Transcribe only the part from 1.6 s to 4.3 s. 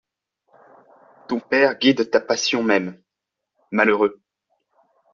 guide ta passion même, malheureux!